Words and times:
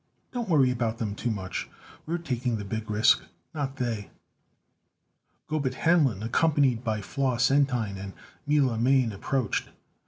Don't 0.31 0.49
worry 0.49 0.71
about 0.71 0.97
them 0.97 1.13
too 1.13 1.29
much. 1.29 1.69
We're 2.07 2.17
taking 2.17 2.57
the 2.57 2.65
big 2.65 2.89
risk, 2.89 3.21
not 3.53 3.75
they." 3.75 4.09
Gobet 5.47 5.75
Hanlon, 5.75 6.23
accompanied 6.23 6.83
by 6.83 7.01
Flos 7.01 7.51
Entine 7.51 7.97
and 7.99 8.13
Mila 8.47 8.79
Mane, 8.79 9.11
approached. 9.11 9.69